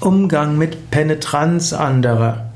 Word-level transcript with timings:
Umgang 0.00 0.56
mit 0.56 0.92
Penetranz 0.92 1.72
anderer. 1.72 2.50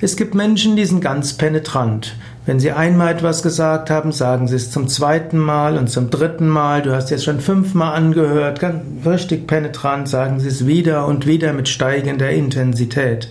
Es 0.00 0.16
gibt 0.16 0.34
Menschen, 0.34 0.74
die 0.74 0.84
sind 0.84 1.00
ganz 1.00 1.34
penetrant. 1.34 2.16
Wenn 2.44 2.58
sie 2.58 2.72
einmal 2.72 3.14
etwas 3.14 3.44
gesagt 3.44 3.88
haben, 3.88 4.10
sagen 4.10 4.48
sie 4.48 4.56
es 4.56 4.72
zum 4.72 4.88
zweiten 4.88 5.38
Mal 5.38 5.78
und 5.78 5.88
zum 5.88 6.10
dritten 6.10 6.48
Mal. 6.48 6.82
Du 6.82 6.92
hast 6.92 7.10
jetzt 7.10 7.24
schon 7.24 7.38
fünfmal 7.38 7.94
angehört, 7.94 8.58
ganz 8.58 8.82
richtig 9.06 9.46
penetrant, 9.46 10.08
sagen 10.08 10.40
sie 10.40 10.48
es 10.48 10.66
wieder 10.66 11.06
und 11.06 11.24
wieder 11.24 11.52
mit 11.52 11.68
steigender 11.68 12.30
Intensität. 12.30 13.30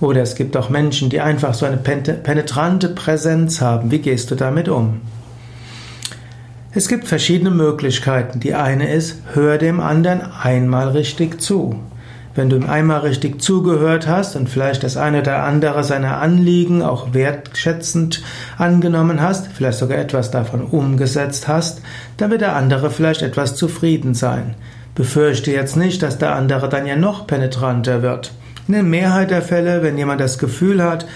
Oder 0.00 0.22
es 0.22 0.34
gibt 0.34 0.56
auch 0.56 0.68
Menschen, 0.68 1.10
die 1.10 1.20
einfach 1.20 1.54
so 1.54 1.66
eine 1.66 1.76
penetrante 1.76 2.88
Präsenz 2.88 3.60
haben. 3.60 3.92
Wie 3.92 4.00
gehst 4.00 4.32
du 4.32 4.34
damit 4.34 4.68
um? 4.68 5.00
Es 6.72 6.88
gibt 6.88 7.06
verschiedene 7.06 7.52
Möglichkeiten. 7.52 8.40
Die 8.40 8.54
eine 8.54 8.92
ist, 8.92 9.18
hör 9.32 9.58
dem 9.58 9.78
anderen 9.78 10.22
einmal 10.22 10.88
richtig 10.88 11.40
zu. 11.40 11.78
Wenn 12.34 12.50
du 12.50 12.56
ihm 12.56 12.68
einmal 12.68 13.00
richtig 13.00 13.40
zugehört 13.40 14.08
hast 14.08 14.34
und 14.34 14.48
vielleicht 14.48 14.82
das 14.82 14.96
eine 14.96 15.20
oder 15.20 15.44
andere 15.44 15.84
seiner 15.84 16.20
Anliegen 16.20 16.82
auch 16.82 17.14
wertschätzend 17.14 18.22
angenommen 18.58 19.20
hast, 19.20 19.48
vielleicht 19.52 19.78
sogar 19.78 19.98
etwas 19.98 20.32
davon 20.32 20.62
umgesetzt 20.62 21.46
hast, 21.46 21.80
dann 22.16 22.30
wird 22.30 22.40
der 22.40 22.56
andere 22.56 22.90
vielleicht 22.90 23.22
etwas 23.22 23.54
zufrieden 23.54 24.14
sein. 24.14 24.56
Befürchte 24.96 25.52
jetzt 25.52 25.76
nicht, 25.76 26.02
dass 26.02 26.18
der 26.18 26.34
andere 26.34 26.68
dann 26.68 26.86
ja 26.86 26.96
noch 26.96 27.26
penetranter 27.26 28.02
wird. 28.02 28.32
In 28.66 28.74
der 28.74 28.82
Mehrheit 28.82 29.30
der 29.30 29.42
Fälle, 29.42 29.82
wenn 29.82 29.98
jemand 29.98 30.20
das 30.20 30.38
Gefühl 30.38 30.82
hat, 30.82 31.06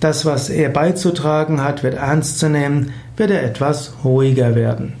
das, 0.00 0.26
was 0.26 0.50
er 0.50 0.70
beizutragen 0.70 1.62
hat, 1.62 1.82
wird 1.82 1.94
ernst 1.94 2.38
zu 2.38 2.48
nehmen, 2.48 2.92
wird 3.16 3.30
er 3.30 3.42
etwas 3.42 3.94
ruhiger 4.04 4.54
werden. 4.54 4.94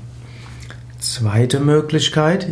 Zweite 0.98 1.60
Möglichkeit, 1.60 2.46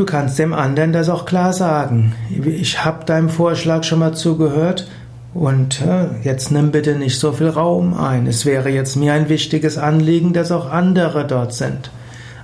Du 0.00 0.06
kannst 0.06 0.38
dem 0.38 0.54
anderen 0.54 0.94
das 0.94 1.10
auch 1.10 1.26
klar 1.26 1.52
sagen. 1.52 2.14
Ich 2.30 2.86
habe 2.86 3.04
deinem 3.04 3.28
Vorschlag 3.28 3.84
schon 3.84 3.98
mal 3.98 4.14
zugehört 4.14 4.88
und 5.34 5.82
äh, 5.82 6.06
jetzt 6.22 6.50
nimm 6.50 6.70
bitte 6.70 6.94
nicht 6.96 7.20
so 7.20 7.32
viel 7.32 7.50
Raum 7.50 7.92
ein. 7.92 8.26
Es 8.26 8.46
wäre 8.46 8.70
jetzt 8.70 8.96
mir 8.96 9.12
ein 9.12 9.28
wichtiges 9.28 9.76
Anliegen, 9.76 10.32
dass 10.32 10.52
auch 10.52 10.70
andere 10.70 11.26
dort 11.26 11.52
sind. 11.52 11.90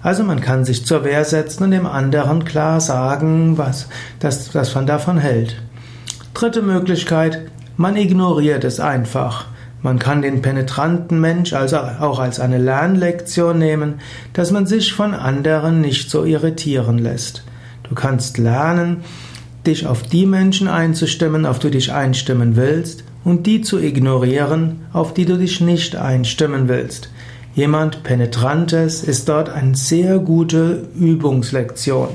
Also 0.03 0.23
man 0.23 0.43
kann 0.43 0.67
sich 0.67 0.85
zur 0.85 1.03
Wehr 1.03 1.25
setzen 1.25 1.65
und 1.65 1.71
dem 1.71 1.87
anderen 1.87 2.45
klar 2.45 2.79
sagen, 2.83 3.57
was, 3.57 3.89
dass, 4.21 4.51
dass 4.51 4.75
man 4.75 4.87
davon 4.87 5.17
hält. 5.17 5.57
Dritte 6.35 6.61
Möglichkeit, 6.61 7.41
man 7.79 7.97
ignoriert 7.97 8.65
es 8.65 8.81
einfach. 8.81 9.47
Man 9.83 9.99
kann 9.99 10.23
den 10.23 10.43
penetranten 10.43 11.21
Mensch 11.21 11.53
also 11.53 11.77
auch 11.77 12.19
als 12.19 12.41
eine 12.41 12.59
Lernlektion 12.59 13.59
nehmen, 13.59 14.01
dass 14.33 14.51
man 14.51 14.67
sich 14.67 14.93
von 14.93 15.15
anderen 15.15 15.81
nicht 15.81 16.11
so 16.11 16.25
irritieren 16.25 16.99
lässt. 16.99 17.45
Du 17.89 17.95
kannst 17.95 18.39
lernen, 18.39 19.05
dich 19.67 19.87
auf 19.87 20.03
die 20.03 20.27
Menschen 20.27 20.69
einzustimmen, 20.69 21.47
auf 21.47 21.59
die 21.59 21.69
du 21.69 21.73
dich 21.73 21.93
einstimmen 21.93 22.57
willst, 22.57 23.05
und 23.25 23.47
die 23.47 23.61
zu 23.61 23.81
ignorieren, 23.81 24.83
auf 24.93 25.13
die 25.13 25.25
du 25.25 25.37
dich 25.37 25.61
nicht 25.61 25.97
einstimmen 25.97 26.69
willst. 26.69 27.11
Jemand 27.57 28.05
Penetrantes 28.05 29.03
ist 29.03 29.29
dort 29.29 29.49
eine 29.49 29.75
sehr 29.75 30.19
gute 30.19 30.87
Übungslektion. 30.95 32.09